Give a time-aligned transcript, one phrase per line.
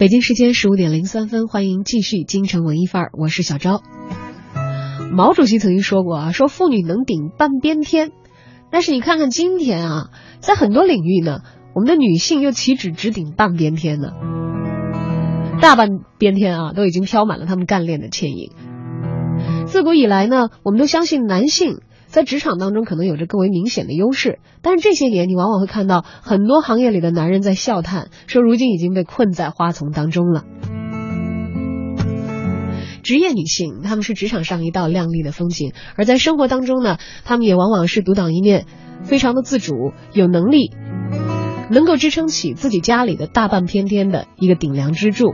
[0.00, 3.82] 北京时间十五点零三分，欢迎继续京城文艺范儿，我是小昭。
[5.12, 8.10] 毛主席曾经说过啊，说妇女能顶半边天，
[8.70, 11.40] 但是你看看今天啊，在很多领域呢，
[11.74, 14.12] 我们的女性又岂止只顶半边天呢？
[15.60, 18.52] 大半边天啊，都已经飘满了她们干练的倩影。
[19.66, 30.44] 自古以来呢，我们都相信男性在职场当中可能有着更为明显的优势，但是这些年你往往会看到很多行业里的男人在笑叹，说如今已经被困在花丛当中了。
[33.04, 38.66] 职业女性，她们是职场上一道亮丽的风景，而在生活当中呢，她们也往往是独当一面，
[39.04, 40.72] 非常的自主，有能力，
[41.70, 45.32] 能够支撑起自己家里的大半边天的一个顶梁支柱。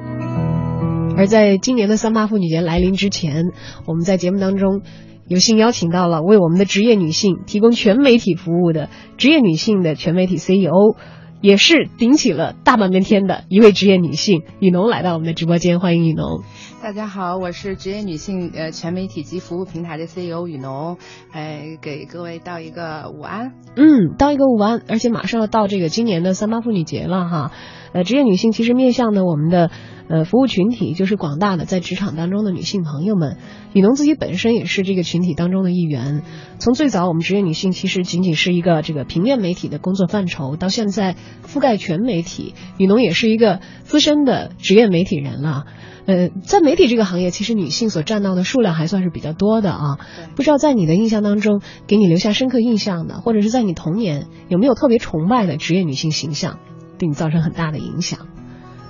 [1.17, 3.47] 而在今年的三八妇女节来临之前，
[3.86, 4.83] 我们在节目当中
[5.29, 10.95] 有幸邀请到了为我们的职业女性提供全媒体服务的职业女性的全媒体 CEO，
[11.41, 16.43] 也是顶起了大半边天的一位职业女性雨农来到我们的直播间，欢迎雨农。
[16.81, 20.97] 大家好，我是职业女性呃全媒体及服务平台的 CEO 雨农，
[21.33, 23.53] 哎，给各位道一个午安。
[23.75, 27.51] 嗯，道一个午安，而且马上要到这个今年的三八妇女节了哈。
[27.97, 29.70] 呃，职业女性其实面向的我们的
[30.11, 33.39] 呃服务群体就是广大的在职场当中的女性朋友们。
[33.72, 36.22] 雨农自己本身也是这个群体当中的一员。
[36.58, 45.64] 从最早我们职业女性其实仅仅是一个这个平面媒体的工作范畴，到现在覆盖全媒体，雨农也是一个资深的职业媒体人了。
[46.05, 49.98] 呃，在媒体这个行业，其实女性所占到的数量还算是比较多的啊。
[50.36, 56.58] 不知道在你的印象当中，给你留下深刻印象的，或者是在你童年有没有特别崇拜的职业女性形象，
[56.98, 58.27] 对你造成很大的影响？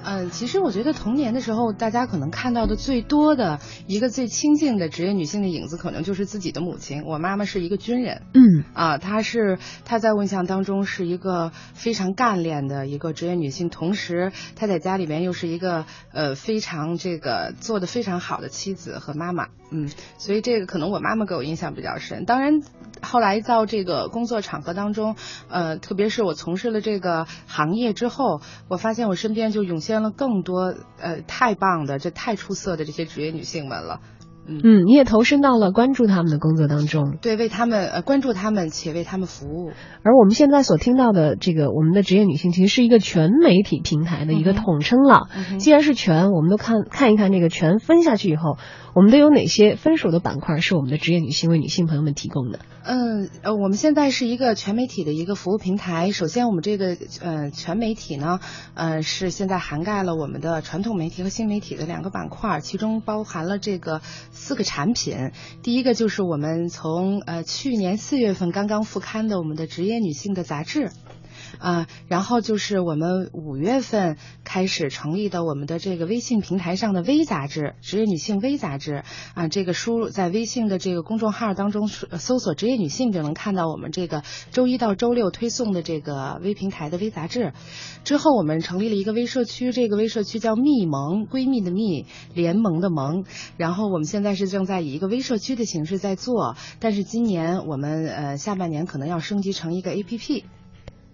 [0.08, 3.58] 嗯，其实我觉得童年的时候，大家可能看到的最多的
[3.88, 7.02] 一个最亲近的职业女性的影子，可能就是自己的母亲。
[7.02, 22.24] 我妈妈是一个军人，嗯啊，她是她在我印象当中是一个非常干练的一个职业女性，同时她在家里面又是一个呃非常这个做的非常好的妻子和妈妈，嗯，所以这个可能我妈妈给我印象比较深。
[22.24, 22.62] 当然，
[23.02, 25.16] 后来到这个工作场合当中，
[25.48, 34.00] 呃，特别是我从事了这个行业之后，我发现我身边就涌现了更多呃太棒的、这太出色的这些职业女性们了。
[34.48, 39.72] 嗯，你也投身到了关注他们的工作当中，对，为他们呃关注他们，且为他们服务。
[40.02, 45.28] 而我们现在所听到的这个我们的职业女性，其实是一个全媒体平台的一个统称了。
[45.36, 48.56] 嗯既然是全，我们都看看一看这个全分下去以后，
[48.94, 52.60] 我们都有哪些分属的板块是我们的职业女性为女性朋友们提供的？
[52.84, 56.12] 嗯，呃，我们现在是一个全媒体的一个服务平台。
[56.12, 58.38] 首先，我们这个呃全媒体呢，
[58.74, 64.02] 呃是现在涵盖了我们的传统媒体和新媒体的两个板块，其中包含了这个
[64.36, 65.32] 四个产品。
[65.62, 70.92] 第一个就是我们从呃去年四月份刚刚复刊的我们的职业女性的杂志。
[71.58, 78.92] 啊，然后就是我们五月份开始成立的我们的这个微信平台上的微杂志《职业女性微杂志》
[79.34, 87.52] 啊，这个输入在微信的这个公众号当中搜索“职业女性”就能看到我们这个周一到周六推送的这个微平台的微杂志。
[88.04, 93.24] 之后我们成立了一个微社区，这个微社区叫“蜜盟”，闺蜜的蜜，联盟的盟。
[93.56, 100.44] 然后我们现在是正在以一个微社区的形式在做，但是今年我们呃下半年可能要升级成一个 APP。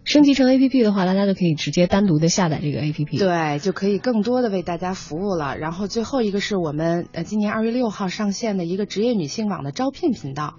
[0.05, 3.19] 升级成 A P P 的话，大家就可以直接单独的下载这个 A P P。
[3.19, 5.57] 对，就可以更多的为大家服务了。
[5.57, 10.55] 然后最后一个是我们呃今年二月六号上线的一个职业女性网的招聘频道。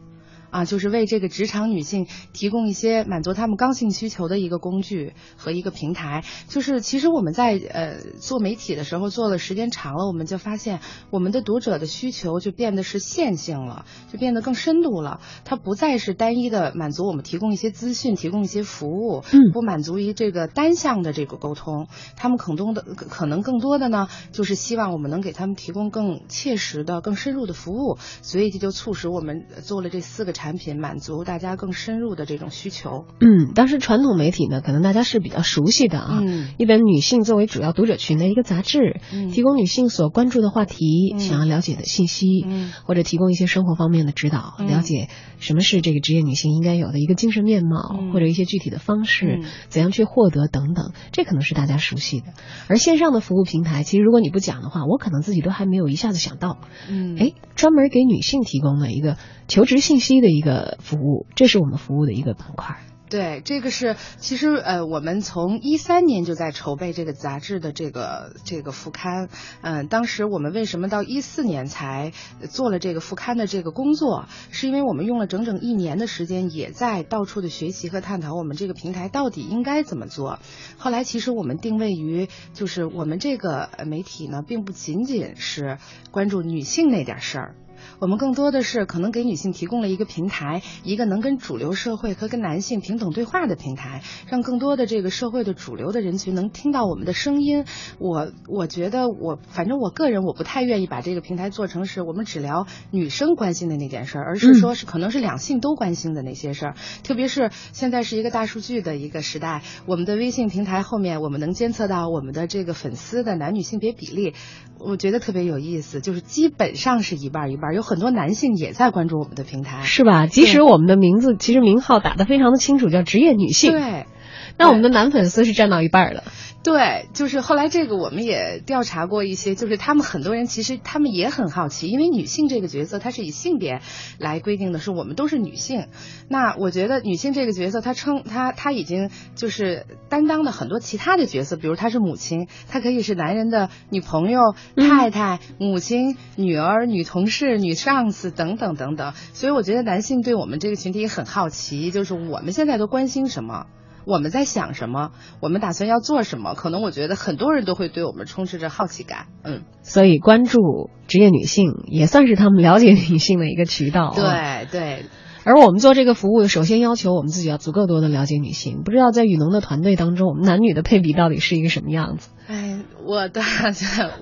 [0.54, 6.24] 啊，就是为这个职场女性提供一些满足她们刚性需求的一个工具和一个平台。
[6.48, 10.80] 就是其实我们在呃做媒体的时候做了时间长了，我们就发现
[11.10, 15.22] 我们的读者的需求就变得是线性了，就变得更深度了。
[15.44, 21.88] 它不再是单一的满足我们提供一些资讯、提供一些服务，嗯不满足于这个单向的这个沟通。
[22.16, 27.98] 他们可能的可可能更多的呢，就是希望我们能给他们提供更切实的、更深入的服务。
[28.22, 30.43] 所以这就促使我们呃做了这四个产。
[30.44, 33.06] 产品，满足大家更深入的这种需求。
[33.22, 36.50] 嗯，当时传统媒体呢，可能大家是比较熟悉的啊，嗯。
[36.58, 39.30] 一本女性作为主要读者群的一个杂志，嗯。
[39.30, 41.20] 提供女性所关注的话题、嗯。
[41.20, 42.74] 想要了解的信息，嗯。
[42.84, 44.68] 或者提供一些生活方面的指导，嗯。
[44.68, 45.08] 了解
[45.40, 48.12] 什么是这个职业女性应该有的一个精神面貌，嗯。
[48.12, 49.50] 或者一些具体的方式，嗯。
[49.70, 52.34] 怎样去获得等等，这可能是大家熟悉的。
[52.68, 56.58] 而线上的服务平台，其实如果你不讲的话，我可能自己都还没有一下子想到，
[56.90, 57.16] 嗯。
[57.18, 59.16] 哎，专门给女性提供了一个
[59.48, 62.78] 求职信息的一个服务，这是我们服务的一个板块。
[63.10, 69.30] 对，这个是其实呃，我们从一三年就在筹备这个杂志的这个这个副刊。
[69.62, 72.12] 嗯、当时我们为什么到一四年才
[72.50, 80.40] 做了这个副刊的这个工作，是因为我们用了整整一年的时间，也在到处的学习和探讨我们这个平台到底应该怎么做。
[80.80, 85.78] 后来其实我们定位于，就是我们这个媒体呢，并不仅仅是
[86.10, 87.56] 关注女性那点事儿。
[88.00, 97.66] 我们更多的是可能给女性提供了一个平台，一个能跟主流社会和跟男性平等对话的平台，让更多的这个社会的主流的人群能听到我们的声音。
[98.00, 106.76] 我我觉得我反正我个人我不太愿意把这个平台做成是我们只聊女生关心的那件事儿，而是说是可能是两性都关心的那些事儿。
[107.04, 114.34] 特别是现在是一个大数据的一个时代，我们的微信平台后面我们能监测到我们的这个粉丝的男女性别比例，
[114.80, 119.84] 我觉得特别有意思，就是基本上是一半儿一半儿，有很多男性也在关注我们的平台。
[119.84, 120.26] 是吧？
[120.26, 124.06] 即使我们的名字其实名号打得非常的清楚，叫职业女性，对。
[124.58, 126.24] 那我们的男粉丝是占到一半儿的。
[126.64, 133.82] 对，就是后来这个我们也调查过一些，就是他们很多人其实他们也很好奇，因为女性这个角色它是以性别
[134.18, 135.88] 来规定的，是我们都是女性。
[136.30, 144.40] 那我觉得女性这个角色，她称她她已经就是担当了很多其他的角色，比如她是母亲，她可以是男人的女朋友、
[144.78, 149.12] 太太、母亲、女儿、女同事、女上司等等等等。
[149.34, 153.66] 所以我觉得男性对我们这个群体也很好奇，就是我们现在都关心什么。
[154.06, 155.12] 我们在想什么？
[155.42, 156.54] 我们打算要做什么？
[156.56, 159.28] 可能我觉得很多人都会对我们充斥着好奇感。
[159.44, 164.16] 嗯，所以关注职业女性也算是他们了解女性的一个渠道、啊。
[164.16, 165.06] 对对。
[165.46, 168.82] 而我们做这个服务，首先要求我们自己要足够多的了解女性。
[168.86, 172.30] 不知道在雨农的团队当中，我们男女的配比到底是一个什么样子？
[172.48, 173.42] 哎，我的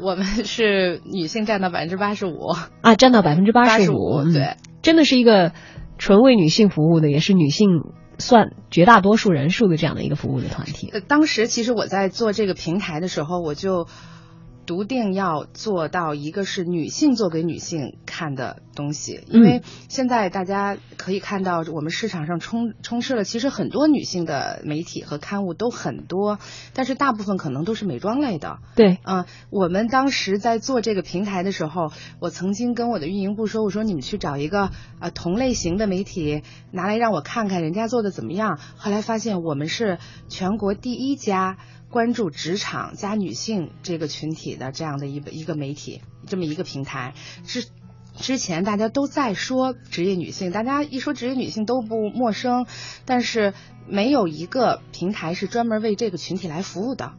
[0.02, 2.48] 我们是女性占到百分之八十五
[2.82, 5.52] 啊，占到百分之八十五，嗯对，真的是一个
[6.00, 7.68] 纯为女性服务的，也是女性。
[8.22, 10.94] 算绝大多数人数的这样的一个服务的团体。
[11.10, 13.88] 当时其实我在做这个平台的时候，我就
[14.66, 26.40] 笃定要做到一个是女性做给女性看的东西，因为现在大家可以看到我们市场上充充斥了，其实很多女性的媒体和刊物都很多，
[26.74, 28.60] 但是大部分可能都是美妆类的。
[28.76, 34.70] 对，嗯、呃，我们当时在做这个平台的时候，我曾经跟我的运营部说，我说你们去找一个
[35.00, 38.60] 呃同类型的媒体拿来让我看看人家做的怎么样。
[38.78, 39.98] 后来发现我们是
[40.30, 41.58] 全国第一家。
[41.92, 47.14] 关注职场加女性这个群体的这样的一个一个媒体，这么一个平台，
[47.46, 47.66] 之
[48.16, 52.66] 之前大家都在说职业女性，大家一说职业女性都不陌生，
[53.06, 53.54] 但是
[53.88, 57.14] 没有一个平台是专门为这个群体来服务的。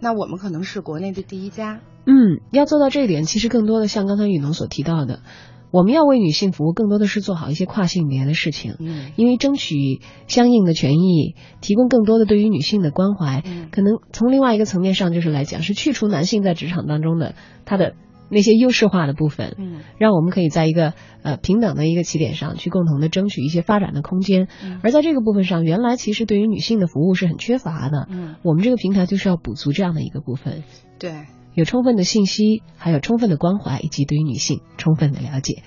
[0.00, 1.80] 那我们可能是国内的第一家。
[2.06, 5.22] 嗯，要做到这一点，其实更多的像刚才雨农所提到的。
[5.70, 17.34] 我们要为女性服务，更多的是做好一些跨性别的事情，嗯，因为争取相应的权益，提供更多的对于女性的关怀，嗯，可能从另外一个层面上就是来讲，是去除男性在职场当中的
[17.64, 17.94] 他的
[18.30, 20.92] 那些优势化的部分，嗯，让我们可以在一个
[21.22, 30.62] 呃平等的一个起点上去共同的争取一些发展的空间，嗯，而在这个部分上，原来其实对于女性的服务是很缺乏的，嗯，我们这个平台就是要补足这样的一个部分，
[30.98, 31.24] 对，
[31.58, 35.64] 有充分的信息，还有充分的关怀，以及对于女性充分的了解。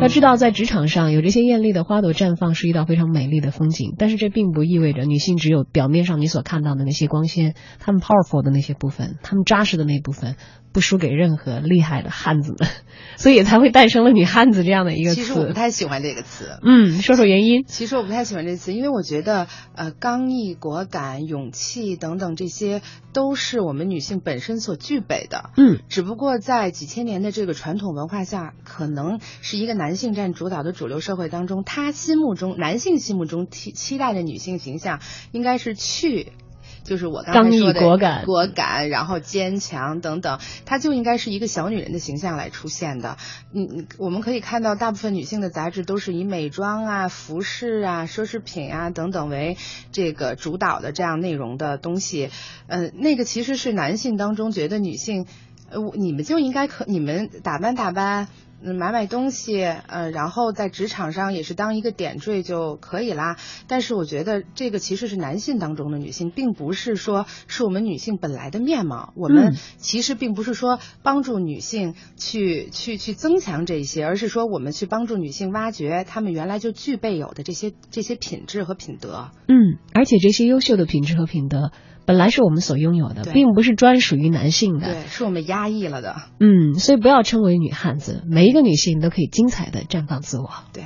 [0.00, 10.34] 要知道，在职场上有这些艳丽的花朵绽放是一道非常美丽的风景，但是这并不意味着女性只有表面上你所看到的那些光鲜，她们 powerful 的那些部分，她们扎实的那部分，
[10.74, 12.68] 不输给任何厉害的汉子们，
[13.16, 15.14] 所以才会诞生了“女汉子”这样的一个词。
[15.14, 16.58] 其实我不太喜欢这个词。
[16.64, 17.64] 嗯，说说原因。
[17.64, 25.50] 其实我不太喜欢这个词，因为我觉得呃，刚毅、果敢、勇气等等这些都是我们女性本身所具备的。
[25.56, 34.98] 嗯，只不过在几千年的这个传统文化下，可能是一个男性占主导的主流社会当中，他心目中男性心目中期期待的女性形象
[35.30, 36.32] 应该是去。
[36.84, 43.16] 就是我刚才说的果敢、果敢，然后坚强等等，她就应该是一个小女人的形象来出现的。
[43.52, 49.56] 嗯，我们可以看到，大部分女性的杂志都是以美妆啊、服饰啊、奢侈品啊等等为
[49.92, 52.28] 这个主导的这样内容的东西。
[52.66, 55.26] 呃，那个其实是男性当中觉得女性，
[55.70, 58.28] 呃，你们就应该可，你们打扮打扮。
[58.64, 63.36] 嗯买买东西，呃，然后在职场上也是当一个点缀就可以啦。
[63.68, 69.12] 但是我觉得这个其实是男性当中的女性，并不是说是我们女性本来的面貌。
[69.16, 79.30] 我们嗯其实并不是说帮助女性去去去增强这些，而是说我们去帮助女性挖掘她们原来就具备有的这些这些品质和品德。
[79.46, 81.70] 嗯，而且这些优秀的品质和品德，
[82.06, 84.92] 本来是我们所拥有的，并不是专属于男性的。
[84.92, 86.16] 对，是我们压抑了的。
[86.40, 90.50] 嗯，所以不要称为女汉子，每一个女性都可以精彩的绽放自我。
[90.72, 90.84] 对。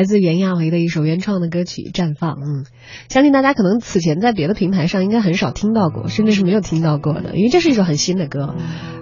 [0.00, 2.36] 来自袁娅维的一首原创的歌曲《绽放》。
[2.40, 2.64] 嗯，
[3.10, 8.54] 相信大家可能此前在别的平台上应该很少听到过，甚至是没有听到过的，因为这是一首很新的歌。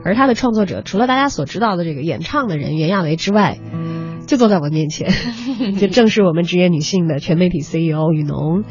[0.05, 3.61] 而它的创作者，除了大家所知道的这个演唱的人袁娅维之外，
[4.27, 5.09] 就坐在我面前，
[5.79, 8.65] 就正是我们职业女性的全媒体 CEO 雨农。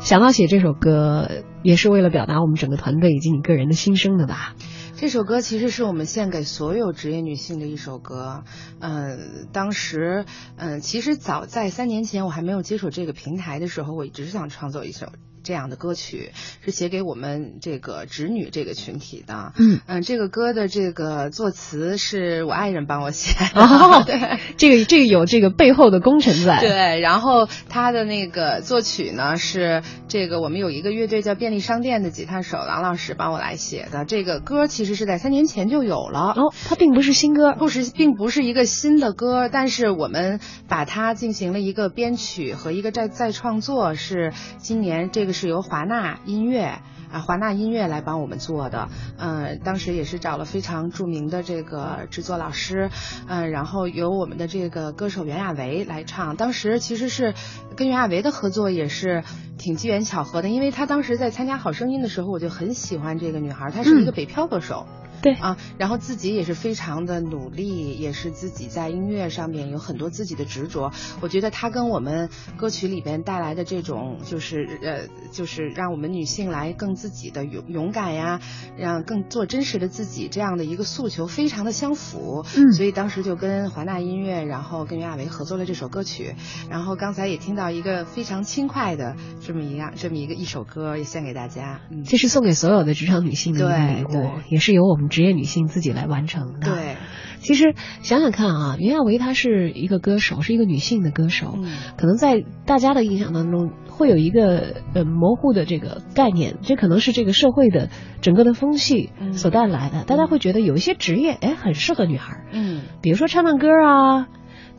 [0.00, 1.28] 想到写这首歌，
[1.62, 4.54] 也是为了表达我们整个团队以及你个人的心声的吧？
[4.96, 8.44] 这首歌其实是我们献给所有职业女性的一首歌。
[8.78, 10.24] 嗯，当时，
[10.56, 15.08] 嗯，其实早在三年前，我还没有接触这个平台的时候，我一直想创作一首。
[15.44, 16.32] 这样的歌曲
[16.64, 19.52] 是写给我们这个侄女这个群体的。
[19.56, 23.60] 嗯嗯，这个歌的这个作词是我爱人帮我写的。
[23.62, 26.58] 哦， 对，这个这个有这个背后的功臣在。
[26.58, 34.06] 对，然后他的那个作曲呢是这个我们有一个乐队叫便利商店的吉他手郎老师帮我来写的。
[34.06, 36.32] 这个歌其实是在三年前就有了。
[36.36, 46.80] 哦，它并不是新歌，不是，并不是一个新的歌，但是我们把它进行了一个编曲和一个再再创作，是今年这个是由华纳音乐
[47.12, 48.88] 啊华纳音乐来帮我们做的。
[49.18, 52.88] 嗯，当时也是找了非常著名的这个制作老师，
[53.28, 56.36] 嗯，然后由我们的这个歌手袁娅维来唱。
[56.36, 57.34] 当时其实是
[57.76, 59.24] 跟袁娅维的合作也是
[59.58, 64.86] 挺机缘巧合的，因为她当时在参加《好声音》的时候，我就很喜欢这个女孩，她是一个北漂歌手。
[65.24, 70.92] 对啊，然后自己也是非常的努力，也是自己在音乐上面有很多自己的执着。
[71.22, 72.28] 我觉得他跟我们
[72.58, 78.40] 歌曲里边带来的这种，就是呃，就是让我们女性来更自己的勇勇敢呀，
[78.76, 82.44] 让更做真实的自己这样的一个诉求，非常的相符。
[82.54, 86.34] 嗯所以当时就跟华纳音乐，然后跟袁娅维合作了这首歌曲。
[86.68, 91.80] 然后刚才也听到一个非常轻快的这么一样这么一个一首歌，也献给大家。
[91.90, 96.96] 嗯，这是送给所有的职场女性的礼物也是由我们职业女性自己来完成的。，对，
[97.38, 107.90] 其实想想看啊，袁娅维她是一个歌手，是一个女性的歌手，嗯可能在大家的印象当中会有一个呃模糊的这个概念，这可能是这个社会的
[108.22, 110.02] 整个的风气嗯所带来的。
[110.02, 114.26] 大家会觉得有一些职业，哎，很适合女孩，嗯比如说唱唱歌啊，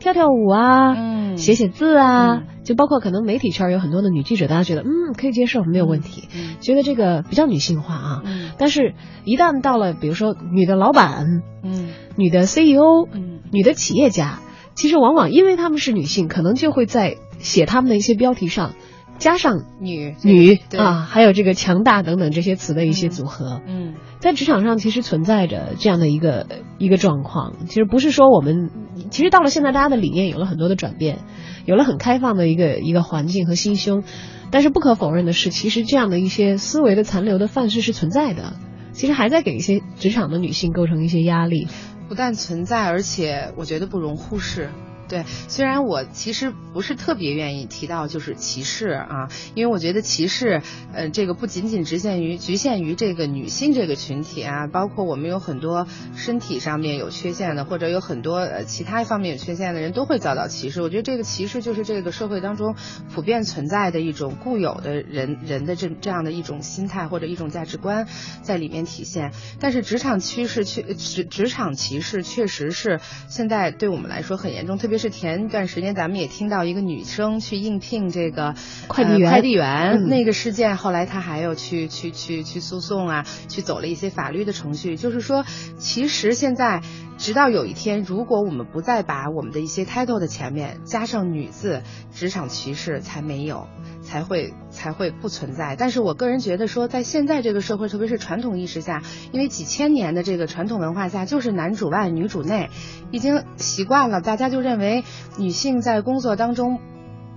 [0.06, 1.36] 跳跳舞啊，嗯。
[1.36, 2.46] 写写字啊，嗯。
[2.64, 8.22] 就包括可能媒体圈有很多的女记者，大家觉得嗯可以接受，没有问题，嗯觉得这个比较女性化啊。
[8.24, 8.52] 嗯。
[8.56, 11.88] 但是，一旦到了比如说女的老板、嗯。
[12.16, 13.40] 女的 CEO、嗯。
[13.52, 14.38] 女的企业家，
[14.74, 18.74] 其实往往因为她们是女性，可能就会在写她们的一些标题上
[19.18, 23.60] 加上女女对啊，还有这个强大等等这些词的一些组合。
[23.66, 26.46] 嗯在职场上，其实存在着这样的一个
[26.78, 27.52] 一个状况。
[27.66, 28.70] 其实不是说我们，
[29.10, 31.18] 其实到了现在，大家的理念有了很多的转变，
[31.66, 34.02] 有了很开放的一个一个环境和心胸。
[34.50, 38.54] 但是不可否认的是，其实这样的一些思维的残留的范式是存在的，
[38.92, 41.68] 其实还在给一些职场的女性构成一些压力。
[42.08, 44.70] 不但存在，而且我觉得不容忽视。
[45.08, 60.82] 对，虽然我其实不是特别愿意提到就是歧视啊，因为我觉得歧视，呃，这个不仅仅局限于局限于这个女性这个群体啊，包括我们有很多身体上面有缺陷的，或者有很多呃其他方面有缺陷的人都会遭到歧视。
[60.82, 62.74] 我觉得这个歧视就是这个社会当中
[63.14, 68.08] 普遍存在的一种固有的人人的这这样的一种心态或者一种价值观
[68.42, 69.32] 在里面体现。
[69.60, 78.54] 但是职场趋势确职职场歧视确实是现在对我们来说很严重，特别是前一段时间咱们也听到一个女生去应聘这个
[78.86, 84.96] 快递员呃快递员、嗯那个事件，后来她还有去去去去诉讼啊，去走了一些法律的程序。
[84.96, 85.44] 就是说，
[85.78, 86.82] 其实现在
[87.16, 93.66] 直到有一天，如果我们不再把我们的一些 title 的前面加上女字，职场歧视才没有。
[94.02, 99.02] 才会才会不存在，但是我个人觉得说，在现在这个社会，特别是传统意识下，
[99.32, 102.70] 因为几千年的这个传统文化下，就是男主外女主内，
[103.10, 105.02] 已经习惯了，大家就认为
[105.38, 106.78] 女性在工作当中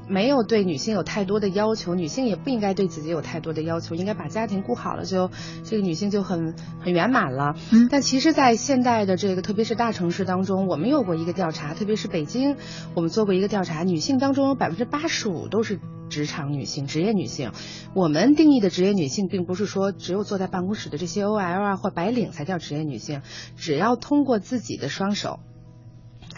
[0.09, 5.29] 没有对女性有太多的要求，女性也不应该对自己有太多的要求，应该把家庭顾好了就，
[5.63, 7.55] 这个女性就很很圆满了。
[7.71, 12.57] 嗯但其实，在现代的这个，特别是大城市当中，我们有过一个调查，特别是北京，
[12.95, 17.51] 我们做过一个调查，女性当中有百分之八十五都是职场女性、职业女性。
[17.93, 23.21] 我们定义的职业女性，并不是说只有坐在办公室的这些 OL 啊或白领才叫职业女性，
[23.57, 25.39] 只要通过自己的双手。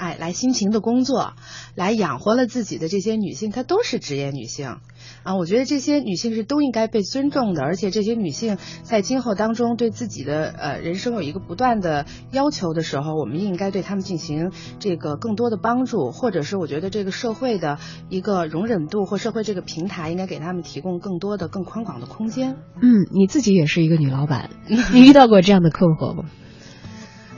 [0.02, 1.34] 哎，来辛勤的工作，
[1.76, 4.78] 来养活了自己的这些女性，她都是职业女性
[5.22, 5.36] 啊。
[5.36, 17.78] 我觉得这些女性是都应该被尊重的，而且这些女性在今后当中对自己的呃人生有一个不断的要求的时候，我们应该对她们进行这个更多的帮助，或者是我觉得这个社会的
[18.10, 22.58] 一个容忍度或社会这个平台应该给她们提供更多的、更宽广的空间。
[22.82, 24.50] 嗯，你自己也是一个女老板，
[24.94, 26.26] 你遇到过这样的困惑吗？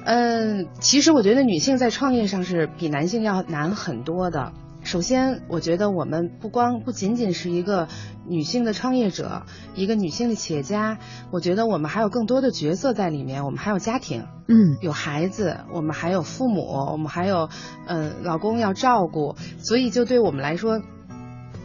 [0.06, 4.52] 嗯，其实我觉得女性在创业上是比男性要难很多的。
[4.84, 7.88] 首先，我觉得我们不光不仅仅是一个
[8.28, 9.44] 女性的创业者，
[9.76, 10.98] 一个女性的企业家，
[11.32, 13.46] 我觉得我们还有更多的角色在里面。
[13.46, 17.48] 我们还有家庭，嗯，有孩子，我们还有父母，我们还有
[17.88, 20.82] 呃老公要照顾，所以就对我们来说，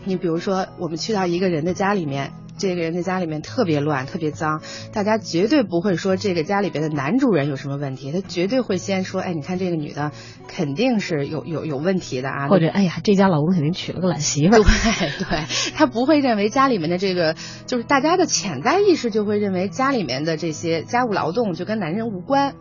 [0.04, 2.32] 你比如说我们去到一个人的家里面。
[2.58, 4.60] 这个人的家里面特别乱，特别脏，
[4.92, 10.12] 大家绝对不会说这个家里边的男主人有什么问题，他绝对会先说，哎，你看这个女的
[10.48, 14.58] 肯定是有有有问题的啊，或者哎呀，这家老公肯定娶了个懒媳妇儿。
[14.58, 14.64] 对
[15.24, 22.54] 对，他不会认为家里面的这个，就是大家的潜在意识就会认为家里面的这些家务劳动就跟男人无关，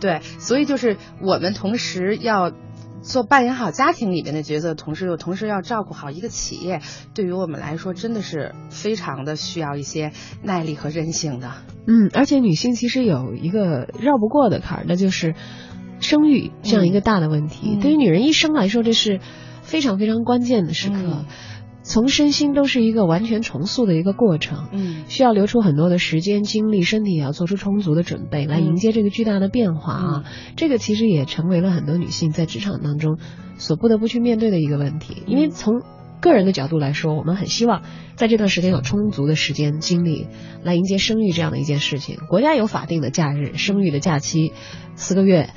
[0.00, 2.52] 对，所以就是我们同时要。
[3.04, 6.80] 做扮演好家庭里面的角色，同时又同时要照顾好一个企业，
[7.14, 10.12] 对于我们来说真的是非常的需要一些
[10.42, 11.52] 耐力和韧性的。
[11.86, 15.34] 嗯，而且女性其实有一个绕不过的坎儿，那就是
[16.00, 17.74] 生育这样一个大的问题。
[17.74, 19.20] 嗯对于女人一生来说，这是
[19.60, 21.26] 非常非常关键的时刻，嗯
[21.84, 24.68] 从身心都是一个完全重塑的一个过程。
[24.72, 30.24] 嗯需要留出很多的时间、精力，身体也要做出充足的准备，来迎接这个巨大的变化啊！
[30.56, 33.18] 这个其实也成为了很多女性在职场当中
[33.58, 35.22] 所不得不去面对的一个问题。
[35.26, 35.82] 因为从
[36.24, 37.82] 个人的角度来说，我们很希望
[38.16, 40.26] 在这段时间有充足的时间、精力
[40.62, 42.16] 来迎接生育这样的一件事情。
[42.30, 44.54] 国家有法定的假日，生育的假期
[44.94, 45.50] 四个月，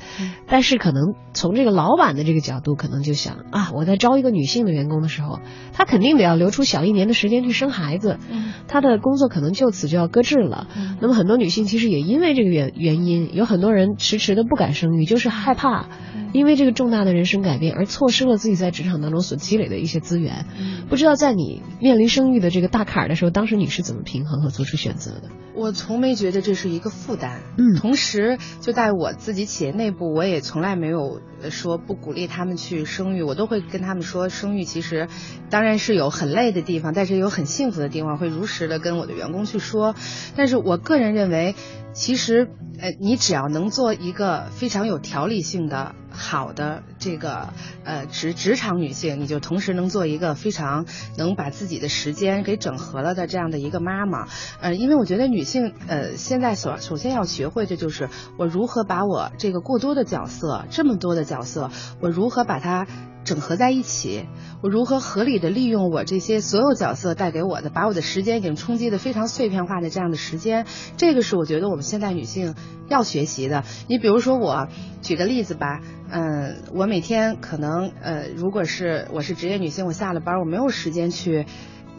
[0.46, 5.40] 但是可能从这个老板的这个角度，可能就想啊，我在招一个女性的员工的时候，
[5.72, 8.18] 她肯定得要留出小一年的时间去生孩子。
[8.30, 10.68] 嗯她的工作可能就此就要搁置了。
[10.76, 20.46] 嗯那么很多女性其实也因为这个原原因，有很多人迟迟的不敢生育，就是害怕，嗯因为这个重大的人生改变而错失了自己在职场当中所积累的一些资源。
[20.58, 25.28] 嗯不知道在你面临生育的这个大坎儿的时候，当时你是怎么平衡和做出选择的？
[25.54, 35.08] 我从没觉得这是一个负担，嗯同时就在我自己企业内部，我也从来没有呃说不鼓励他们去生育，我都会跟他们说，生育其实
[35.50, 39.94] 当然是有很累的地方，但是也有很幸福的地方，会如实的跟我的员工去说。
[40.36, 41.54] 但是我个人认为，
[41.92, 42.48] 其实
[42.80, 45.94] 呃，你只要能做一个非常有条理性的。
[46.10, 47.52] 好的，这个
[47.84, 54.26] 呃职职场女性，你就同时能做一个非常能把自己的时间给整合了的这样的一个妈妈，
[54.60, 61.70] 呃，因为我觉得女性呃现在所首先要学会的就是我如何把我这个过多的角色，这么多的角色，
[62.00, 62.86] 我如何把它
[63.24, 64.26] 整合在一起，
[64.62, 72.54] 我如何合理的利用我这些所有角色带给我的，把我的时间已经冲击的非常碎片化的这样的时间，这个是我觉得我们现在女性
[72.88, 73.64] 要学习的。
[73.88, 74.68] 你比如说我
[75.02, 75.80] 举个例子吧。
[76.10, 81.46] 嗯，我每天可能呃，如果是我是职业女性，我下了班我没有时间去。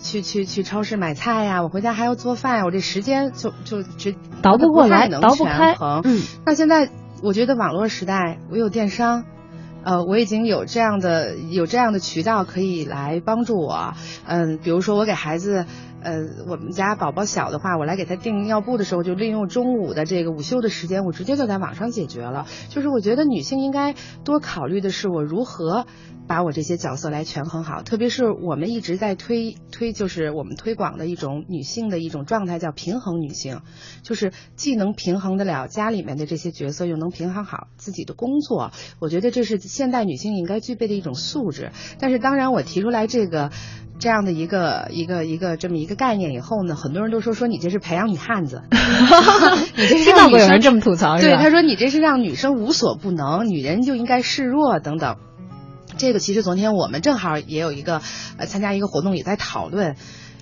[0.02, 5.74] 去去去超市买菜呀，我回家还要做饭呀，我这时间就就就倒不过来，能倒不开。
[5.76, 6.00] 衡。
[6.06, 6.90] 嗯，那现在
[7.22, 9.26] 我觉得网络时代，我有电商，
[9.84, 13.94] 呃，我已经有这样的有这样的渠道可以来帮助我。
[14.26, 15.66] 嗯，比如说我给孩子。
[16.02, 22.48] 呃，我们家宝宝小的话，我来给他订尿布的时候，就利用中午的这个午休的时间，我直接就在网上解决了。
[22.70, 25.88] 就是我觉得女性应该多考虑的是，我如何
[26.26, 27.84] 把我这些角色来权衡好。
[27.84, 33.60] 特别是我们一直在推推，就是我们推广的一种女性的一种状态，叫平衡女性，
[34.02, 38.72] 就是既能平衡得了家里面的这些角色，又能平衡好自己的工作。
[39.00, 41.72] 我觉得这是现代女性应该具备的一种素质。
[42.00, 43.52] 但是当然，我提出来这个。
[44.00, 48.64] 这样的一个一个一个这么一个概念以后呢，很多人都说说你这是培养女汉子，
[49.76, 55.18] 你这是听到过有人这么吐槽，对，他说你这是让女生无所不能，女人就应该示弱等等。
[55.98, 58.02] 这个其实昨天我们正好也有一个
[58.38, 59.98] 呃参加一个活动也在讨论，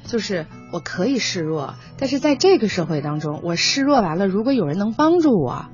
[0.06, 5.66] 就是我可以示弱，但是在这个社会当中，我示弱完了，如果有人能帮助我。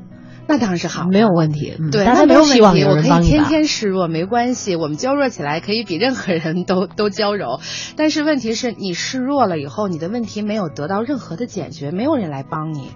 [0.47, 1.73] 那当然是好，没有问题。
[1.79, 4.75] 嗯、对，大家没有希望有我可以天天示弱，没关系。
[4.75, 7.59] 我们娇弱起来，可以比任何人都都娇柔。
[7.95, 12.91] 但是问题是你示弱了以后，你的问题没有得到任何的解决，没有人来帮你。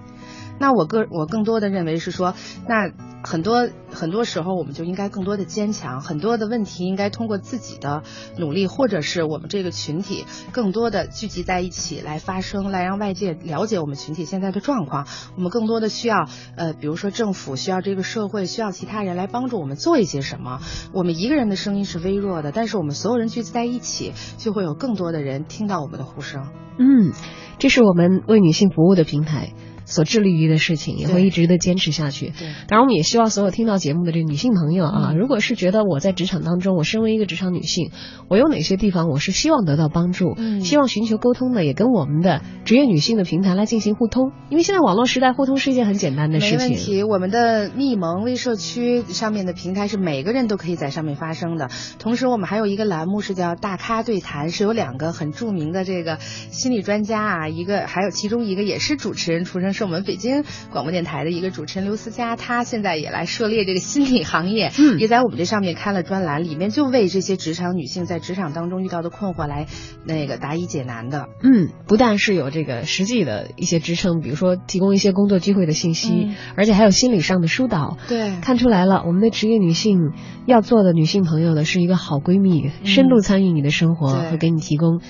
[0.60, 2.34] 那我个我更多的认为是说，
[2.68, 2.92] 那
[3.24, 8.04] 很多很多时候我们就应该更多的坚强，很多的问题应该通过自己的
[8.38, 15.08] 努力，或者是我们这个群体更多的聚集在一起来发声，来让外界了解我们群体现在的状况。
[15.36, 20.60] 我们更多的需要呃，比如说政府需要这个社会需要其他人来帮助我们做一些什么。
[20.94, 26.48] 我们一个人的声音是微弱的，但是我们所有人聚集在一起，就会有更多的人听到我们的呼声。
[26.80, 27.12] 嗯，
[27.58, 29.54] 这是我们为女性服务的平台。
[29.88, 32.34] 所致力于的事情，也会一直的坚持下去。
[32.68, 37.92] 当然，我们也希望所有听到节目的这个女性朋友啊，嗯如果是觉得我在职场当中，我身为一个职场女性，
[38.30, 44.32] 我有哪些地方我是希望得到帮助，嗯希望寻求沟通的，也跟我们的职业女性的平台来进行互通。
[44.50, 46.58] 因为现在网络时代，互通是一件很简单的事情。
[46.58, 51.70] 没问题，我们的密盟微社区上面的平台是每个人都可以在上面发声的。
[51.98, 69.68] 同时，我们还有一个栏目是叫“大咖对谈”，是有两个很著名的这个心理专家啊，一个还有其中一个也是主持人出身，是我们北京广播电台的一个主持人刘思佳，她现在也来涉猎这个心理行业，嗯也在我们这上面开了专栏，里面就为这些职场女性在职场当中遇到的困惑来
[70.04, 71.30] 那个答疑解难的。
[71.44, 77.98] 嗯，不但是有这个实际的一些支撑，比如说提供一些工作机会的信息，嗯而且还有心理上的疏导。
[78.08, 80.12] 对看出来了，我们的职业女性
[80.48, 85.02] 要做的女性朋友的是一个好闺蜜，深度参与你的生活，会给你提供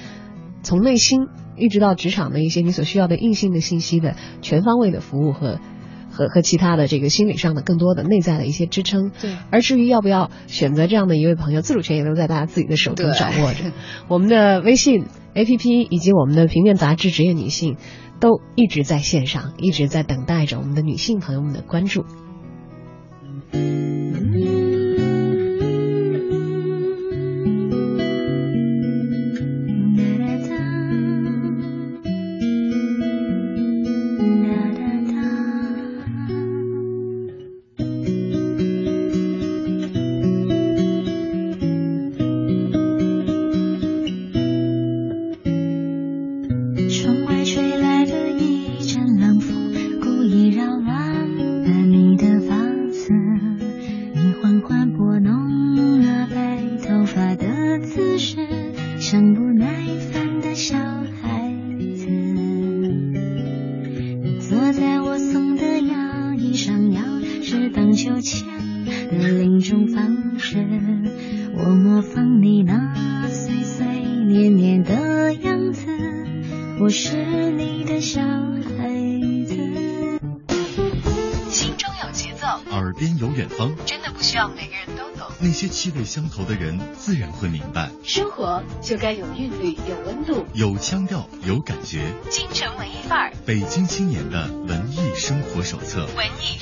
[0.62, 5.60] 从内心一直到职场的一些你所需要的硬性的信息的全方位的服务和。
[6.10, 13.72] 和和其他的这个心理上的更多的内在的一些支撑，对而至于要不要选择这样的一位朋友，自主权也都在大家自己的手中掌握着。
[14.08, 17.76] 我们的微信 APP 以及我们的平面杂志《职业女性》
[18.20, 22.04] 都一直在线上，一直在等待着我们的女性朋友们的关注。
[85.88, 87.90] 气味相投的人自然会明白。
[88.04, 90.46] 生活就该有韵律，有温度。
[90.54, 92.14] 有腔调，有感觉。
[92.30, 96.06] 京城文艺范儿，北京青年的文艺生活手册。
[96.18, 96.58] 文艺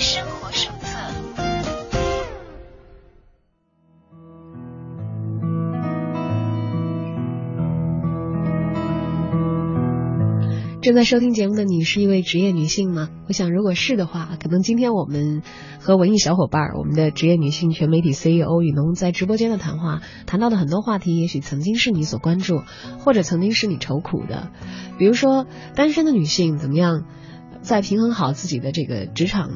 [10.86, 13.10] 正在收听节目的你是一位职业女性吗？
[13.28, 15.42] 我想，如果是的话，可能今天我们
[15.80, 22.62] 和文艺小伙伴，我们的职业女性全媒体 CEO 雨农在直播间的谈话，谈到的很多话题，也许曾经是你所关注，
[23.00, 24.52] 或者曾经是你愁苦的。
[25.00, 27.06] 比如说，单身的女性怎么样
[27.62, 29.50] 在平衡好自己的这个职场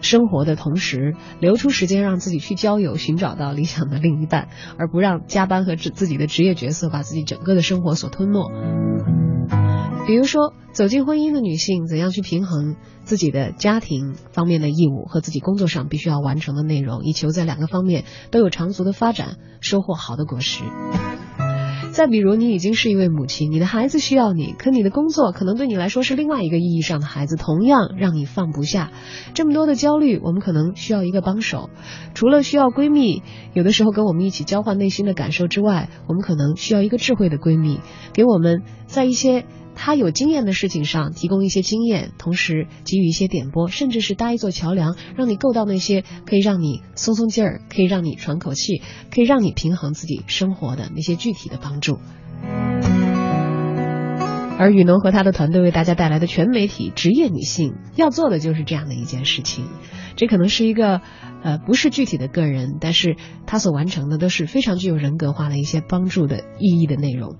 [0.00, 8.50] 生活的同时，留出时间让自己去交友，寻找到理想的另一半，而不让加班和自自己的职业角色把自己整个的生活所吞没。
[10.04, 20.64] 比如说，走进婚姻的女性怎样去平衡自己的家庭方面的义务和自己工作上必须要完成的内容，以求在两个方面都有长足的发展，收获好的果实。
[21.92, 28.90] 再比如，你已经是一位母亲，你的孩子需要你，可你的工作可能对你来说是另外一个意义上的孩子，同样让你放不下。
[29.34, 31.68] 这么多的焦虑，我们可能需要一个帮手。
[32.14, 37.78] 除了需要闺蜜，有的时候跟我们一起交换内心的感受之外，我们可能需要一个智慧的闺蜜，
[38.14, 51.98] 给我们在一些他有经验的事情上提供一些经验，同时给予一些点拨，甚至是搭一座桥梁，让你够到那些可以让你松松劲儿，可以让你喘口气，可以让你平衡自己生活的那些具体的帮助。
[54.58, 59.66] 而雨农和他的团队为大家带来的全媒体职业女性要做的就是这样的一件事情，
[60.14, 61.00] 这可能是一个
[61.42, 67.38] 呃不是具体的个人，但是他所完成的都是非常具有人格化的一些帮助的意义的内容。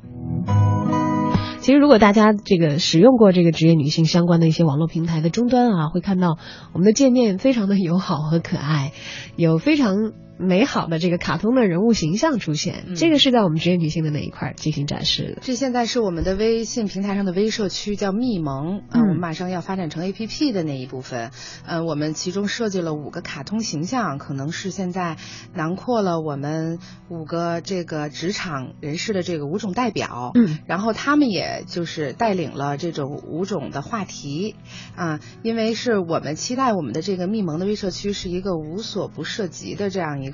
[1.63, 6.37] 其实，如果大家这个使用过这个职业女性相关的一些网络平台的终端啊，会看到
[6.73, 8.93] 我们的界面非常的友好和可爱，
[9.37, 9.95] 有非常
[10.43, 12.85] 美好的这个卡通的人物形象出现。
[12.89, 15.43] 嗯这个是在我们职业女性的那一块儿进行展示的。
[15.43, 21.31] 这现在是我们的微信平台上的微社区，叫密盟啊、嗯我们马上要发展成 A P P 的那一部分。
[21.67, 25.17] 呃，我们其中设计了五个卡通形象，可能是现在
[25.55, 26.79] 囊括了我们
[27.09, 30.31] 五个这个职场人士的这个五种代表。
[30.35, 34.55] 嗯，然后他们也就是带领了这种五种的话题
[34.95, 40.32] 啊，因为是我们期待我们的这个密盟的微社区是一个无所不涉及的这样样一个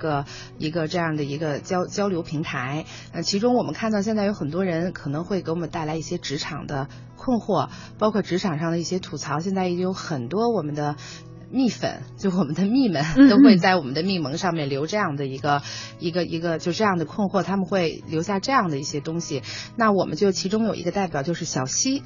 [0.57, 2.87] 一个这样的一个交交流平台。
[3.13, 9.41] 呃，其中我们看到现在有很多人可能会给我们带来一些职场的困惑，包括职场上的一些吐槽。
[9.41, 10.97] 现在已经有很多我们的。
[11.51, 15.63] 蜜粉，就我们的蜜们嗯都会在我们的蜜盟上面留这样的一个
[15.99, 19.43] 一个一个就这样的困惑，他们会留下这样的一些东西。
[19.75, 22.03] 那我们就其中有一个代表就是小西，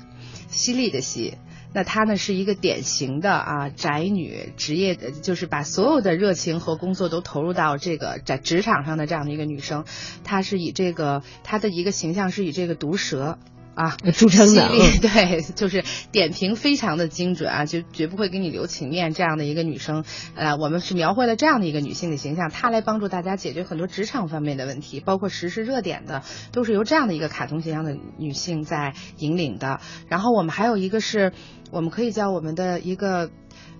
[0.46, 1.38] 犀利的犀。
[1.74, 9.84] 那她呢是一个典型的啊宅女，职业的就是把所有的热情和工作都投入到这个在职场上的这样的一个女生。
[10.24, 13.38] 她是以这个她的一个形象是以这个毒舌。
[13.74, 14.68] 啊， 著称的
[15.00, 15.82] 对，就是
[16.12, 20.04] 点评非常的精准啊，就绝不会给你留情面这样的一个女生。
[20.34, 29.80] 呃，我们是描绘了这样的一个女性的形象，她来帮助大家解决很多职场方面的问题，包括时事热点的，都是由这样的一个卡通形象的女性在引领的。
[30.06, 31.32] 然后我们还有一个是，
[31.72, 33.30] 我们可以叫我们的一个。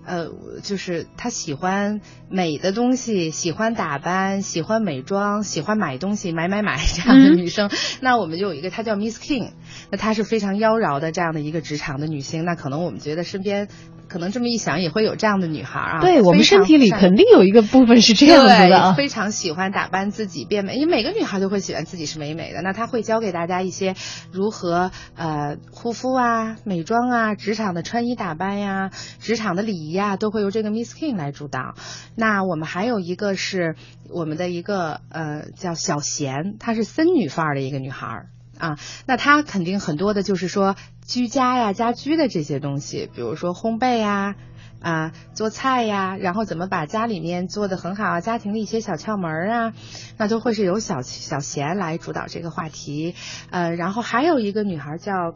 [0.05, 0.29] 呃，
[0.61, 7.69] 就是他喜欢美的东西，喜欢打扮，喜欢美妆，喜欢买东西，买买买这样的嗯女生。
[8.01, 9.51] 那我们就有一个，她叫 Miss King，
[9.91, 12.43] 那她是非常妖娆的这样的一个职场的女性。
[12.45, 13.67] 那可能我们觉得身边，
[14.07, 16.01] 可能这么一想也会有这样的女孩啊。
[16.01, 18.93] 对我们身体里肯定有一个部分是这样子的啊，。
[18.93, 22.61] 非常喜欢打扮自己变美，因为每个女孩都会喜欢自己是美美的。
[22.61, 23.95] 那她会教给大家一些
[24.31, 31.75] 如何呃护肤啊、美妆啊、职场的穿衣打扮呀、职场的礼仪呀，都会由这个 Miss King 来主导。
[32.15, 33.75] 那我们还有一个是
[34.09, 38.29] 我们的一个呃叫小贤，她是森女范儿的一个女孩儿。
[38.59, 38.77] 啊，
[39.07, 40.75] 那她肯定很多的就是说
[41.05, 44.35] 居家呀、家居的这些东西，比如说烘焙呀、
[44.79, 49.73] 啊，做菜呀，然后怎么把家里面做得很好啊，家庭的一些小窍门儿啊，
[50.17, 53.15] 那都会是由小小贤来主导这个话题。
[53.49, 55.33] 呃，然后还有一个女孩叫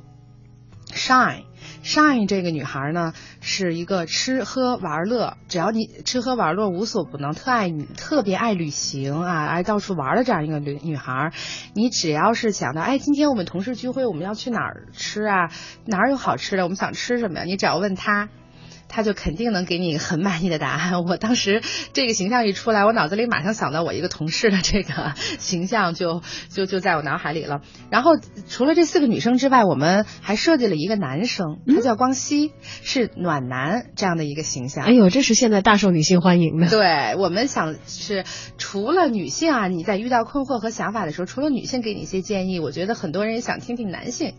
[0.91, 1.43] Shine。
[1.83, 11.31] Shine 这个女孩呢，是一个吃喝玩乐，只要你吃喝玩乐无所不能，特爱你，特别爱旅行啊，爱到处玩的这样一个女女孩。
[11.73, 15.51] 你只要是想到，哎，今天我们同事聚会，我们要去哪儿吃啊？
[15.85, 16.63] 哪儿有好吃的？
[16.63, 17.45] 我们想吃什么呀？
[17.45, 18.27] 你只要问她。
[18.89, 21.03] 他就肯定能给你很满意的答案。
[21.03, 21.61] 我当时
[21.93, 27.61] 这个形象一出来，我脑子里马上想到我一个同事的这个形 象就，就就在我脑海里了。
[27.89, 28.11] 然后
[28.47, 34.85] 除了这四个女生之外，我们还设计了一个男生，他叫光熙，是暖男这样的一个形象。
[34.85, 36.67] 哎呦，这是现在大受女性欢迎的。
[36.69, 38.23] 对我们想是
[38.57, 44.33] 除了女性啊，你在遇到困惑和想法的时候，除了女性给你一些建议，我觉得很多人也想听听男性。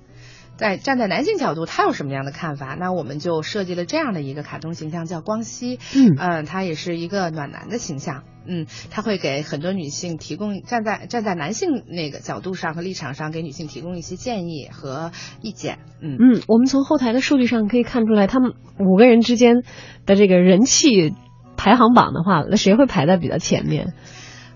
[0.58, 2.76] 在站在男性角度，他有什么样的看法？
[2.78, 5.78] 那我们就设计了这样的一个卡通形象，叫光熙。
[5.94, 8.24] 嗯嗯，他也是一个暖男的形象。
[8.44, 15.78] 嗯，他会给很多女性提供站在站在男性那个角度上和立场上，给女性提供一些建议和意见。
[16.00, 19.62] 嗯嗯，我们从后台的数据上可以看出来，他们五个人之间
[20.06, 21.14] 的这个人气
[21.56, 23.94] 排行榜的话，那谁会排在比较前面？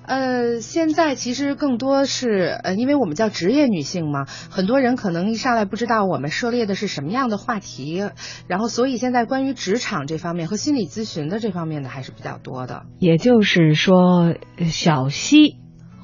[0.04, 8.02] 呃，现在其实更多是呃，因为我们叫职业女性嘛，很多人可能一上来不知道我们涉猎的是什么样的话题，
[8.48, 12.82] 然后所以现在关于职场这方面和心理咨询的这方面的还是比较多的。
[12.98, 14.34] 也就是说，
[14.70, 15.56] 小溪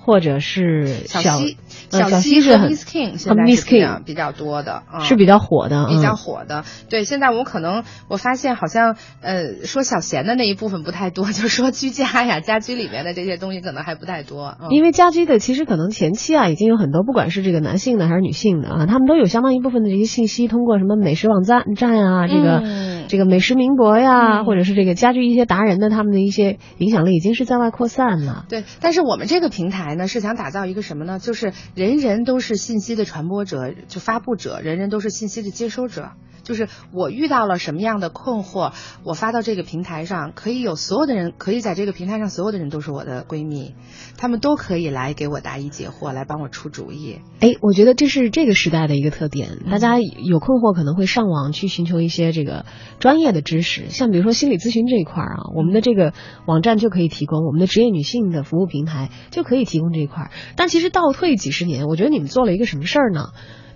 [0.09, 1.59] 或者是小小西，
[1.93, 6.65] 呃小西和西是很 Miss King 和现在 Miss 是比较 King 比较多的，嗯是比较火的，比较嗯火的。
[6.89, 14.57] 对，现在我可能我发现好像呃说小贤的那一部分不太多， 就说居家呀、家居里面的这些东西可能还不太多。
[14.63, 28.45] 嗯、因为家居的其实可能前期啊，已经有很多，不管是这个男性的还是女性的啊，他们都有相当一部分的这些信息，通过什么美食网站站啊，这个、嗯这个美食名博呀，嗯或者是这个家居一些达人的他们的一些影响力，已经是在外扩散了。
[28.51, 31.19] 对，但是我们这个平台呢，是想打造一个什么呢？
[31.19, 36.11] 就是人人都是信息的传播者，就发布者，人人都是信息的接收者。
[36.45, 38.73] 就是我遇到了什么样的困惑，
[39.05, 43.75] 我发到这个平台上，可以有所有的人，可以在这个平台上，所有的人都是我的闺蜜，
[44.17, 47.21] 他们都可以来给我答疑解惑，来帮我出主意。
[47.41, 52.65] 哎，我觉得这是这个时代的一个特点，大家有困惑可能会上网去寻求一些这个
[52.99, 56.15] 专业的知识，像比如说心理咨询这一块儿啊，我们的这个
[56.47, 60.31] 网站就可以提供，我们的职业女性的服务平台就可以提供这一块儿。
[60.57, 63.29] 但其实倒退几十年，我觉得你们做了一个什么事儿呢？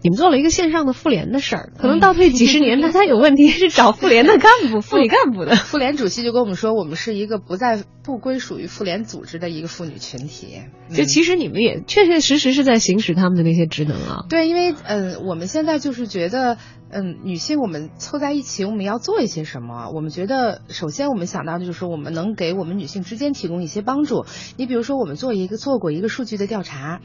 [0.05, 5.55] 你们做了一个线上的妇联的事儿，可能倒退几十年，大家有问题是找妇联的干部、妇女干部的。
[5.55, 10.63] 妇联主席就跟我们说，我们是一个不在不归属于妇联组织的一个妇女群体。
[10.93, 14.25] 就其实你们也确确实实是在行使他们的那些职能啊。
[14.29, 16.59] 对，因为呃，我们现在就是觉得，
[16.93, 19.89] 嗯，女性我们凑在一起，我们要做一些什么？
[19.95, 24.27] 我们觉得，首先我们想到的就是我们能给我们女性之间提供一些帮助。
[24.59, 27.01] 你比如说，我们做一个做过一个数据的调查，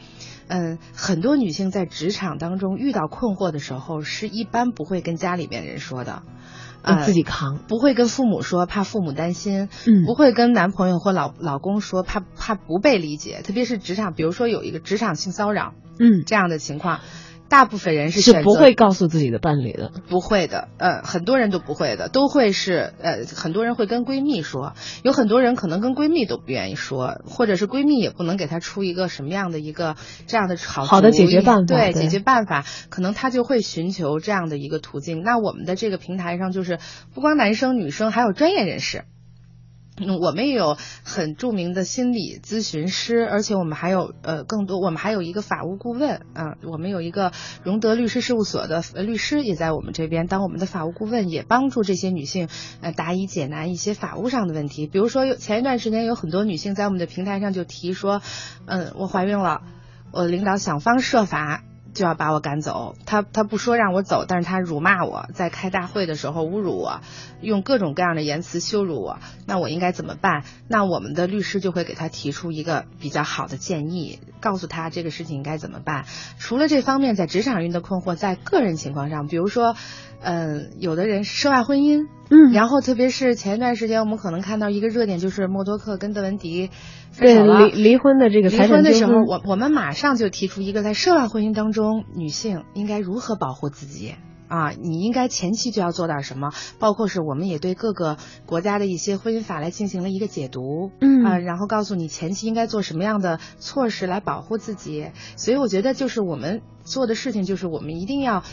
[0.47, 6.21] 嗯，很多女性在职场当中遇到困惑的时候，是一般不会跟家里面人说的。
[6.84, 13.41] 呃，自己扛，不会跟父母说，怕父母担心；嗯，不会跟男朋友或老老公说，怕怕不被理解。
[13.43, 17.00] 特别是职场，比如说有一个职场性骚扰，嗯，这样的情况。
[17.50, 24.73] 大部分人是是不会告诉自己的伴侣的，不会的，呃，很多人都不会的，都会是呃，很多人会跟闺蜜说，
[25.04, 29.95] 有很多人可能跟闺蜜都不愿意说，或者是闺蜜也不能给她出一个什么样的一个
[30.27, 35.23] 这样的好好的解决办法，对解决办法，可能她就会寻求这样的一个途径。
[35.23, 36.79] 那我们的这个平台上就是
[37.13, 39.06] 不光男生女生，还有专业人士。
[40.00, 47.31] 嗯，我们也有很著名的心理咨询师，而且我们还有呃更多，我们还有一个法务顾问啊，我们有一个
[47.63, 52.48] 荣德律师事务所的律师也在我们这边当我们的法务顾问，也帮助这些女性
[52.81, 54.85] 呃答疑解难一些法务上的问题。
[54.85, 58.21] 比如说有前一段时间有很多女性在我们的平台上就提说，
[58.65, 59.63] 嗯，我怀孕了，
[60.12, 61.63] 我领导想方设法。
[61.94, 67.02] 就要把我赶走，他他不说让我走，但是他辱骂我，在开大会的时候侮辱我，
[67.42, 70.44] 用各种各样的言辞羞辱我，那我应该怎么办？
[70.67, 76.06] 那我们的律师就会给他提出一个比较好的建议，告诉他这个事情应该怎么办。
[76.38, 79.75] 除了这方面，在职场上的困惑，在个人情况上，比如说，
[80.21, 82.07] 嗯，有的人涉外婚姻。
[82.29, 86.69] 嗯，然后特别是前一段时间，我们可能看到一个热点，就是默多克跟邓文迪
[87.17, 94.15] 对离离婚的这个离婚的时候，我我们马上就提出一个，在涉外婚姻当中，女性应该如何保护自己
[94.49, 94.71] 啊？
[94.71, 96.49] 你应该前期就要做点什么，
[96.79, 105.11] 包括是我们也对各个国家的一些婚姻法来进行了一个解读，嗯啊，然后告诉你前期应该做什么样的措施来保护自己。
[105.37, 108.43] 所以我觉得，就是我们做的事情，就是我们一定要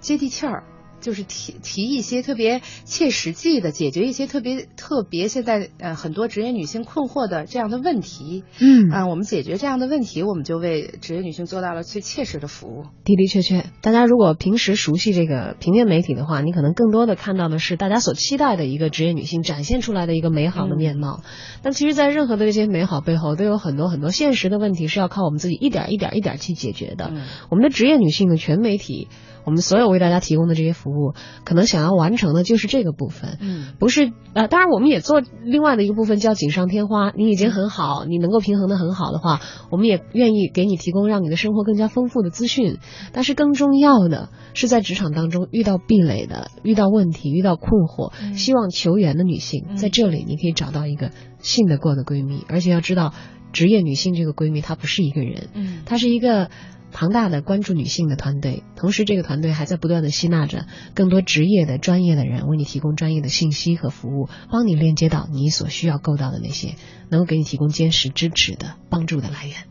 [0.00, 0.64] 接地气儿。
[1.00, 8.44] 就是提提一些特别切实际的，解决一些特别特别现在呃很多职业女性困惑的这样的问题。
[8.60, 12.84] 嗯啊，我们解决这样的问题，我们就为职业女性做到了最切实的服务。
[13.04, 21.22] 的的确确，大家如果平时熟悉这个平面媒体的话，你可能更多的看到的是大家所期待的一个职业女性展现出来的一个美好的面貌。
[21.62, 27.12] 但其实，在任何的这些美好背后，都有很多很多现实的问题是要靠我们自己一点一点一点去解决的。
[27.48, 29.08] 我们的职业女性的全媒体。
[29.44, 31.14] 我们所有为大家提供的这些服务，
[31.44, 37.10] 可能想要完成的就是这个部分，嗯，不是呃，当然我们也做另外的一个部分叫锦上添花。
[37.16, 42.78] 你已经很好，你能够平衡的很好的话，我们也愿意给你提供让你的生活更加丰富的资讯。
[43.12, 53.14] 但是更重要的是，在职场当中遇到壁垒的、遇到问题、遇到困惑、希望求援的女性，在这里你可以找到一个信得过的闺蜜，而且要知道，
[53.52, 56.50] 职业女性这个闺蜜她不是一个人，嗯，她是一个。
[56.92, 66.74] 庞大的关注女性的团队，同时这个团队还在不断的吸纳着更多职业的专业的人，为你提供专业的信息和服务，帮你链接到你所需要够到的那些
[67.08, 69.69] 能够给你提供坚实支持的帮助的来源。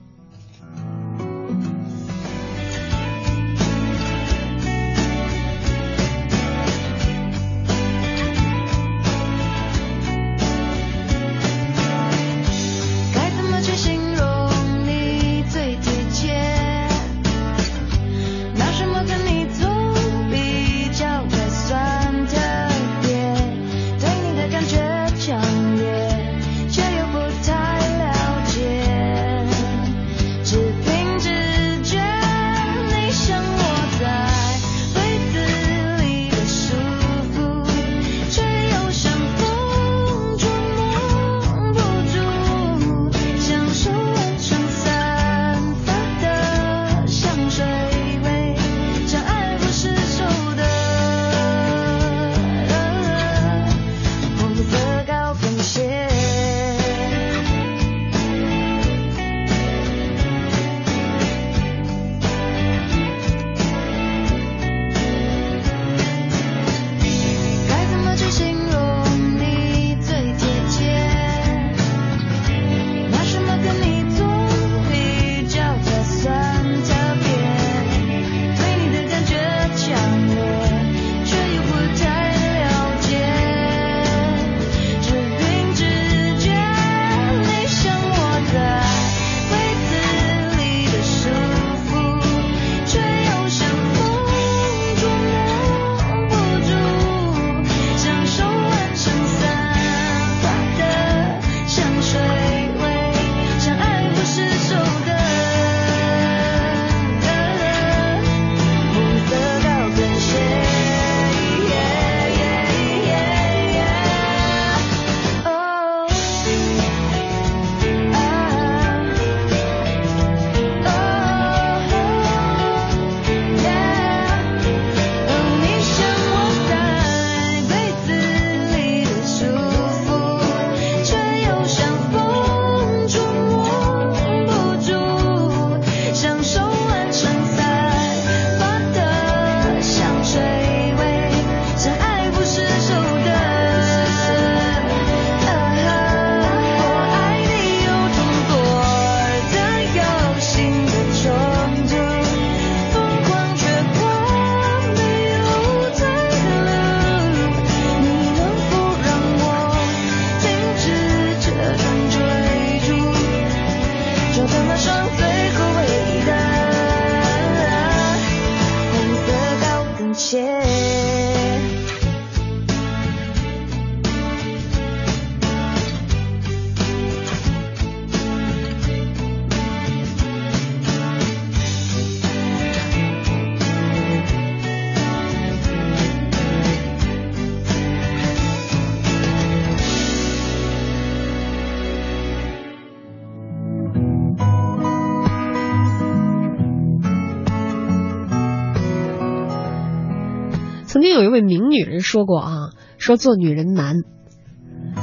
[201.00, 202.52] 曾经有一位名女人说过啊，
[202.98, 203.96] 说做女人难，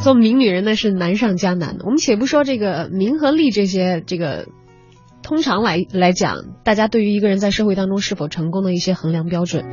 [0.02, 1.78] 做名女人呢是难上加难。
[1.84, 4.46] 我们且不说这个名和利这些，这个
[5.22, 9.64] 通常来来讲，大家对于一个人在社会当中是否成功的一些衡量标准。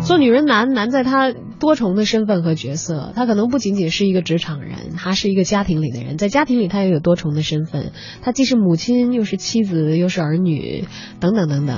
[0.00, 3.12] 做女人难，难在她多重的身份和角色。
[3.14, 7.92] 他可能不仅仅是一个职场人，他是一个家庭里的人，在家庭里他也有多重的身份。
[8.22, 10.84] 他既是母亲，又是妻子，又是儿女，
[11.20, 11.76] 等等等等。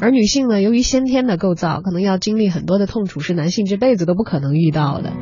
[0.00, 5.12] 而女性呢，由于先天的构造，可能要经历很多的痛楚，是男性这辈子都不可能遇到的。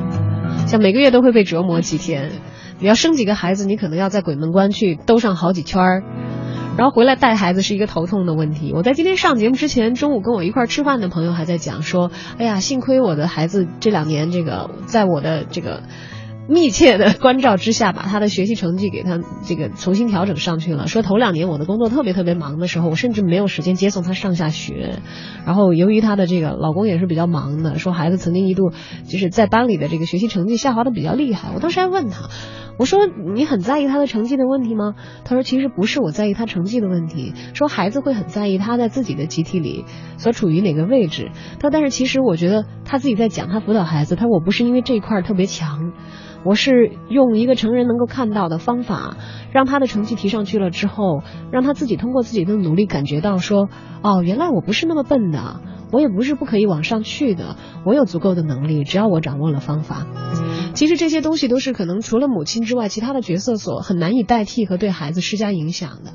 [0.66, 2.30] 像每个月都会被折磨几天，
[2.78, 6.04] 你要生几个孩子，你可能要在鬼门关去兜上好几圈儿。
[6.78, 8.72] 然后回来带孩子是一个头痛的问题。
[8.72, 15.82] 我在今天上节目之前，中午跟我一块儿吃饭的朋友还在讲说：“哎呀，幸亏我的孩子这两年这个在我的这个
[16.48, 20.86] 密切的关照之下，把他的学习成绩给他这个重新调整上去了。
[20.86, 25.00] 说头两年我的工作特别特别忙的时候，我甚至没有时间接送他上下学。
[25.44, 28.72] 然后由于他的这个老公也是比较忙的，说孩子曾经一度
[29.06, 31.50] 就是在班里的这个学习成绩下滑的比较厉害。
[31.54, 32.28] 我当时还问他。”
[32.78, 34.94] 我说你很在意他的成绩的问题吗？
[35.24, 39.84] 他说其实不是我在意他成绩的问题，说孩子会很在意他在自己的集体里
[40.16, 41.32] 所处于哪个位置。
[41.58, 45.92] 他但是其实我觉得他自己在讲他辅导孩子，他说我不是因为这一块特别强，
[46.48, 49.18] 我是用一个成人能够看到的方法，
[49.52, 51.22] 让他的成绩提上去了之后，
[51.52, 53.68] 让他自己通过自己的努力感觉到说
[54.02, 55.60] 哦原来我不是那么笨的，
[55.92, 60.06] 我也不是不可以往上去的，我有足够的能力，只要我掌握了方法。
[60.72, 66.12] 其实这些东西都是可能除了母亲之外，其他的角色所很难以代替和对孩子施加影响的。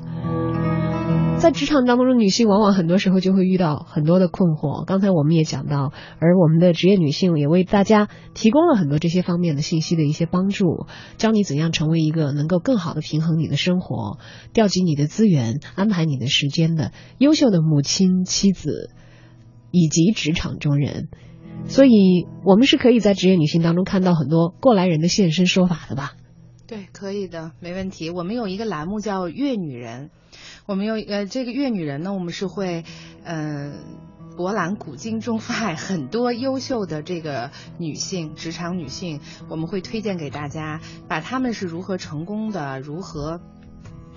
[1.44, 4.86] 在职场当中女性，往往很多时候就会遇到很多的困惑。
[4.86, 10.86] 刚才我们也讲到，而我们的职业女性也为大家提供了很多这些方面的信息的一些帮助，
[11.18, 14.16] 教你怎样成为一个能够更好的平衡你的生活、
[14.54, 18.88] 调集你的资源、安排你的时间的优秀的母亲、妻子
[19.70, 21.08] 以及职场中人。
[21.66, 26.12] 所以，我们是可以在职业女性当中看到很多过来人的现身说法的吧？
[26.66, 28.08] 对，可以的，没问题。
[28.08, 30.08] 我们有一个栏目叫“粤女人”，
[30.66, 32.84] 我们有呃这个“粤女人”呢，我们是会
[33.24, 33.74] 嗯
[34.36, 43.40] 博览古今中外很多优秀的这个女性职场女性，我们会推荐给大家，把她们是如何成功的，如何。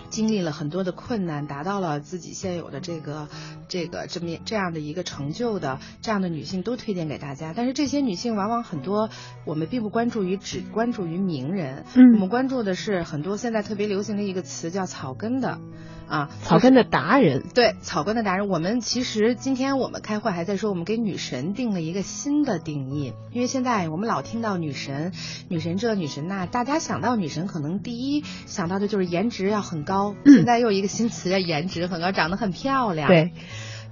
[0.10, 3.28] 经历了很多的困难，达到了自己现有的这个
[3.68, 7.54] 这个这么这样的一个成就的这样的女性都推荐给大家。
[7.54, 9.10] 但是这些女性往往很多，
[9.46, 15.60] 我们并不关注于只关注于名人，嗯我们关注的是很多现在特别流行的一个词叫草根的，
[16.08, 17.44] 啊，草根的达人。
[17.54, 25.12] 对草根的达人，我们其实今天我们开会还在说，我们给女神定了一个新的定义，因为现在我们老听到女神，
[25.50, 33.08] 女神这女神那，大家想到女神可能第一想到的就是颜值要很高，嗯现在又一个新词叫颜值很高，长得很漂亮。
[33.08, 33.32] 对，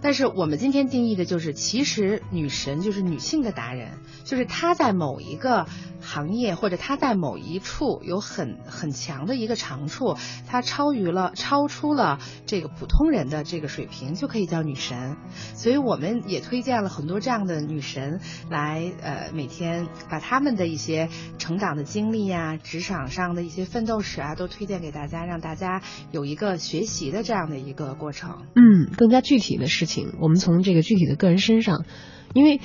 [0.02, 3.90] 但是我们今天定义的就是，其实女神就是女性的达人，
[4.24, 5.66] 就是她在某一个
[6.06, 10.16] 行业或者她在某一处有很很强的一个长处，
[10.48, 15.18] 她超于了超出了这个普通人的这个水平，就可以叫女神。
[15.56, 25.82] 所以我们也推荐了很多这样的女神来，呃，每天把她们的一些成长的经历呀、职场上的一些奋斗史啊，都推荐给大家，让大家
[26.12, 28.46] 有一个学习的这样的一个过程。
[28.56, 31.84] 嗯，更加具体的事情，我们从这个具体的个人身上，
[32.34, 32.62] 因为。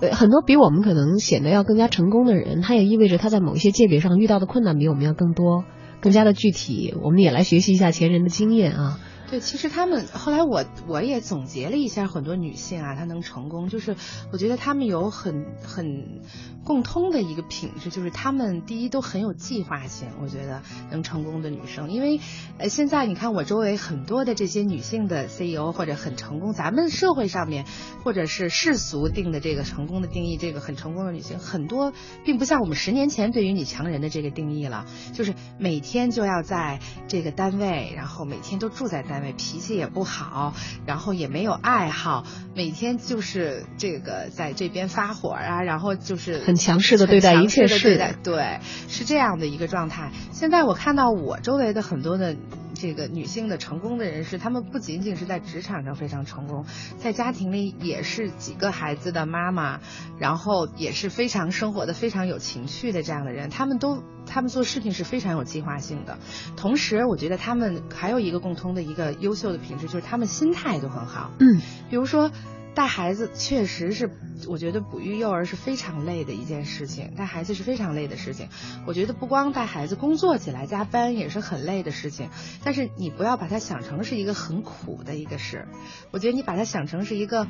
[0.00, 5.64] 呃，很多比我们可能显得要更加成功的人，他也意味着他在某一些界别上遇到的困难比我们要更多，
[6.00, 6.94] 更加的具体。
[7.02, 8.98] 我们也来学习一下前人的经验啊。
[9.30, 13.96] 对，其实他们后来我我也总结了一下，很多女性啊，她能成功，就是
[14.32, 16.20] 我觉得她们有很很
[16.62, 20.08] 共通的一个品质，就是她们第一都很有计划性。
[20.20, 22.20] 我觉得能成功的女生，因为
[22.58, 27.64] 呃现在你看我周围很多的这些女性的 CEO 或者很成功，咱们社会上面
[28.04, 31.92] 或者是世俗定的这个成功的定义，这个很成功的女性很多，
[32.24, 39.34] 并不像我们十年前对于女强人的这个定义了，就是每天就要在这个单位，然后每天都住在单位。
[39.36, 40.54] 脾气也不好，
[40.86, 50.12] 然后也没有爱好，每天就是这个在这边发火啊，然后就是很强势的对待一切事，对，是这样的一个状态。
[50.32, 52.36] 现在我看到我周围的很多的
[52.74, 56.66] 这个女性的成功的人士，她们不仅仅是在职场上非常成功，
[56.98, 59.80] 在家庭里也是几个孩子的妈妈，
[60.18, 64.02] 然后也是非常生活的非常有情趣的这样的人，她们都。
[64.26, 66.18] 他们做事情是非常有计划性的，
[66.56, 71.30] 同时我觉得他们还有一个共通的一个优秀的品质，就是他们心态都很好。
[71.38, 71.60] 嗯，
[71.90, 72.30] 比如说
[72.74, 74.10] 带孩子，确实是
[74.48, 78.48] 我觉得哺育幼儿是非常累的一件事情，带孩子是非常累的事情。
[78.86, 82.30] 我觉得不光带孩子，工作起来加班也是很累的事情。
[82.64, 85.68] 但是你不要把它想成是一个很苦的一个事，
[86.10, 87.46] 我觉得你把它想成是一个，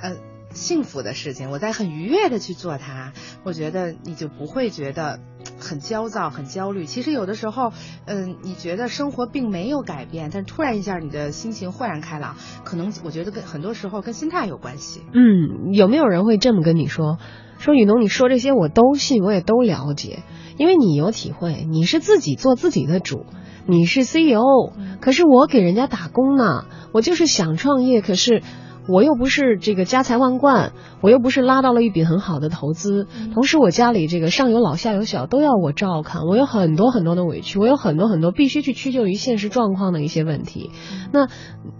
[0.00, 0.16] 呃。
[0.54, 5.18] 幸福的事情，我在很愉悦的去做它，我觉得你就不会觉得
[5.62, 6.84] 很焦躁、很焦虑。
[6.84, 7.72] 其实有的时候，
[8.04, 15.02] 嗯，你觉得生活并没有改变，但突然一下你的心情豁然开朗，可能我觉得跟很多时候跟心态有关系。
[15.14, 17.18] 嗯，有没有人会这么跟你说？
[17.58, 20.24] 说雨农，你说这些我都信，我也都了解，
[20.58, 23.24] 因为你有体会，你是自己做自己的主，
[23.66, 28.42] 你是 CEO，可是我给人家打工呢，我就是想创业，可是。
[28.88, 40.70] 我又不是这个家财万贯，我又不是拉到了一笔很好的投资，同时我家里这个上有老下有小都要我照看，我有很多很多的委屈，我有很多很多必须去屈就于现实状况的一些问题。
[41.12, 41.28] 那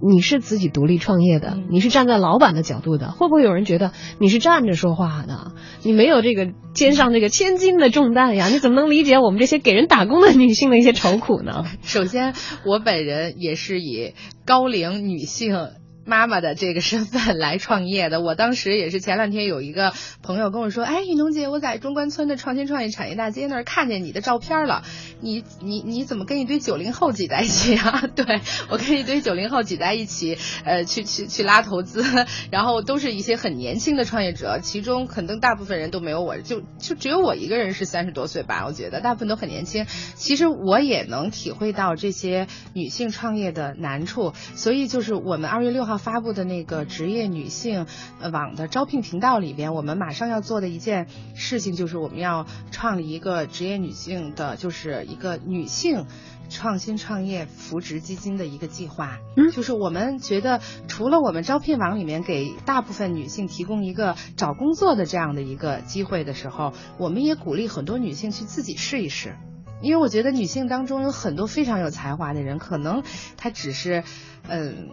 [0.00, 5.52] 你是自己独立创业的，你是站在老板的角度的，会不会有人觉得你是站着说话的？
[5.82, 8.46] 你没有这个肩上这个千斤的重担呀？
[8.46, 11.64] 你怎么能理解我们这些给人打工的女性的一些愁苦呢？
[11.82, 12.34] 首先，
[12.64, 14.14] 我本人也是以
[14.46, 15.81] 高龄女性。
[16.04, 19.92] 妈妈的这个身份来创业的，我当时也是前两天有一个
[20.22, 24.82] 朋友跟我说，哎，雨农姐，我在中关村的创新创业产业大街那儿看见你的照片了，
[25.20, 28.02] 你你你怎么跟一堆九零后挤在一起啊？
[28.16, 32.04] 对我跟一堆九零后挤在一起，呃，去去去拉投资，
[32.50, 39.86] 然后都是一些很年轻的创业者，其中可能大部分人都没有我，就就只有我一个人是三十多岁吧，我觉得大部分都很年轻。
[40.16, 45.91] 其实我也能体会到这些女性创业的难处，所以就是我们二月六号。
[45.98, 47.86] 发布的那个职业女性
[48.32, 56.06] 网的招聘频道里边，我们马上要做的一件事情就是我们要创立一个职业女性的，就是一个女性
[56.50, 59.18] 创新创业扶植基金的一个计划。
[59.36, 69.36] 嗯，就是我们觉得除了我们招聘网里面给大部分女性提供一个找工作的这样的一个机会的时候，我们也鼓励很多女性去自己试一试，
[69.80, 73.02] 因为我觉得女性当中有很多非常有才华的人，可能
[73.36, 74.04] 她只是
[74.48, 74.88] 嗯。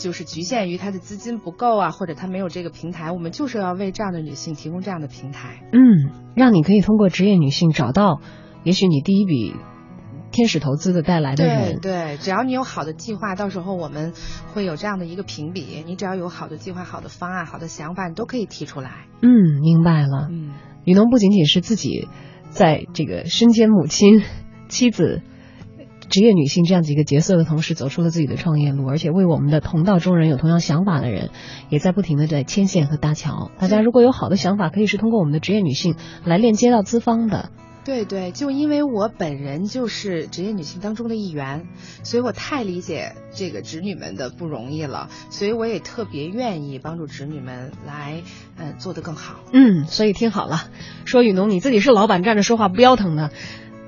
[0.00, 5.60] 就是局限于他的资金不够啊，或者他没有这个平台，我们就是要为这样的女性提供这样的平台。
[5.72, 8.20] 嗯，让你可以通过职业女性找到，
[8.64, 9.54] 也许你第一笔
[10.32, 11.78] 天使投资的带来的人。
[11.80, 14.12] 对对，只要你有好的计划，到时候我们
[14.54, 15.84] 会有这样的一个评比。
[15.86, 19.06] 你只要有好的计划、好的方案、好的想法，你都可以提出来。
[19.22, 20.28] 嗯，明白了。
[20.30, 22.08] 嗯，雨农不仅仅是自己
[22.48, 24.22] 在这个身兼母亲、
[24.68, 25.22] 妻子。
[26.10, 31.30] 职业女性这样几个角色的同时，走出了自己的创业路，而且为我们的同道中人、有同样想法的人，
[31.68, 33.50] 也在不停的在牵线和搭桥。
[33.58, 35.94] 大家如果有好的想法，可以是通过我们的职业女性
[36.24, 37.50] 来链接到资方的。
[37.82, 41.66] 对对，就因为我本人就是职业女性当中的一员，
[42.02, 48.22] 所以我太理解这个侄女们的不容易了，所以我也特别愿意帮助侄女们来，
[48.58, 49.36] 呃，做得更好。
[49.52, 50.68] 嗯，所以听好了，
[51.06, 53.30] 说雨农你自己是老板，站着说话不腰疼的。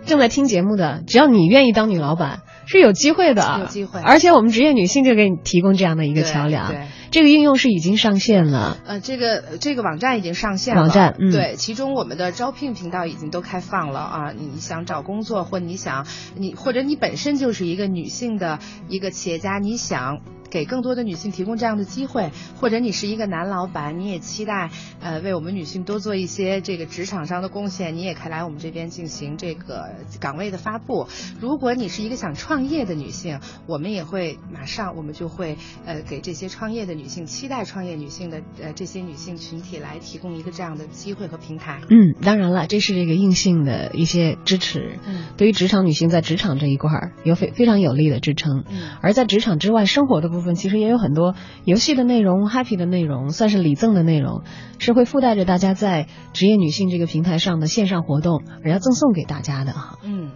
[0.06, 4.00] 正在听节目的，只要你愿意当女老板，是有机会的，有机会。
[4.00, 6.68] 而且我们职业女性就给你提供这样的一个桥梁。
[6.68, 8.78] 对，这个应用是已经上线了。
[8.84, 10.82] 呃，这个这个网站已经上线了。
[10.82, 14.32] 网站，嗯，对，其中我们的招聘频道已经都开放了啊。
[14.32, 20.18] 你想找工作，或你想你或者你本身就是一个女性的一个企业家，你想。
[20.52, 22.30] 给更多的女性提供这样的机会，
[22.60, 29.86] 或者你是一个男老板，你也期待呃为我们女性多做一些这个职场上的贡献，你也可以来我们这边进行这个
[30.20, 31.08] 岗位的发布。
[31.40, 41.80] 如果你是一个想创业的女性，我们也会马上我们就会呃给这些创业的女性、期待创业女性的呃这些女性群体来提供一个这样的机会和平台。
[41.88, 48.64] 嗯，当然了，这是这个硬性的一些支持，嗯，对于职场女性在职场这一块儿有非非常有力的支撑。
[48.68, 50.41] 嗯，而在职场之外，生活的部分。
[50.42, 51.34] 分其实也有很多
[51.64, 54.42] 游戏的内容、happy 的内容，算是礼赠的内容，
[54.78, 59.98] 是会附带着大家在职业女性这个平台上的线上活动，而要赠送给大家的哈。
[60.02, 60.32] 嗯，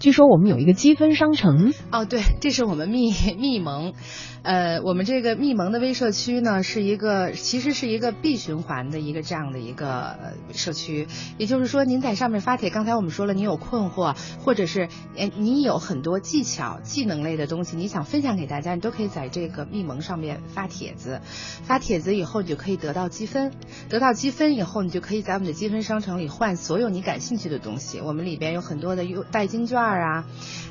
[0.00, 1.74] 据说我们有一个积分商城。
[1.92, 3.92] 哦，对，这是我们密 密盟。
[4.42, 10.16] 呃，我们这个密盟的微社区呢，是一个其实是一个闭循环的一个这样的一个
[10.54, 11.06] 社区。
[11.36, 21.20] 也就是说，您在上面发帖，刚才我们说了，你有困惑，或者是呃你有很多技巧、技能类的东西，你想分享给大家，你都可以在这个密盟上面发帖子。
[21.62, 23.52] 发帖子以后，你就可以得到积分，
[23.90, 28.00] 得到积分以后，你就可以在我们的积分商城里换所有你感兴趣的东西。
[28.00, 30.24] 我们里边有很多的优代金券啊，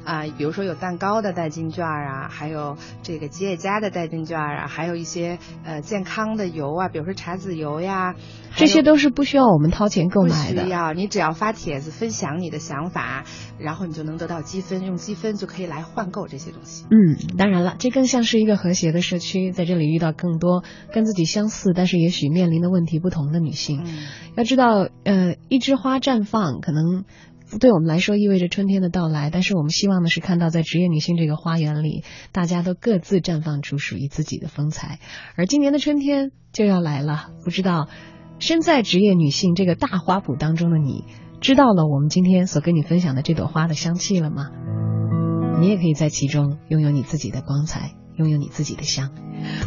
[0.06, 3.60] 啊，比如说有蛋糕的代金券啊，还有这个吉野。
[3.60, 8.16] 家的代金券啊，还有一些呃健康的油啊，比如说茶籽油呀，
[8.56, 10.64] 这些都是不需要我们掏钱购买的。
[10.64, 13.26] 需要，你只要发帖子分享你的想法，
[13.60, 16.86] 然后你就能得到积分，用积分就可以来换购这些东西。
[16.90, 20.64] 嗯，当然了，这更像是一个和谐的社区，在这里遇到更多
[20.94, 23.84] 跟自己相似，但是也许面临的问题不同的女性。
[24.38, 27.04] 要知道，呃，一枝花绽放可能。
[27.58, 35.00] 对我们来说意味着春天的到来，但是我们希望的是看到在职业女性这个花园里，大家都各自绽放出属于自己的风采。
[35.36, 37.88] 而今年的春天就要来了，不知道
[38.38, 41.06] 身在职业女性这个大花圃当中的你，
[41.42, 44.50] 知道了我们今天所跟你分享的这朵花的香气了吗？
[45.60, 47.96] 你也可以在其中拥有你自己的光彩。
[48.20, 49.10] 拥有你自己的香。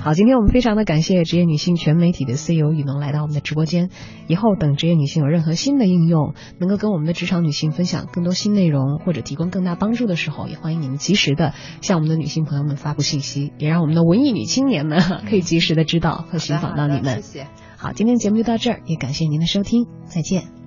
[0.03, 3.89] 好，今天我们非常的感谢职业女性全媒体的 CEO 雨农来到我们的直播间。
[4.29, 17.23] 以后等职业女性有任何新的应用，能够跟我们的职场女性分享更多新内容，或者提供更大帮助的时候，也欢迎你们及时的向我们的女性朋友们发布信息，也让我们的文艺女青年们可以及时的知道和寻访到你们。
[17.23, 17.47] 谢谢。
[17.79, 20.62] 好，今天节目就到这儿，也感谢您的收听，再见。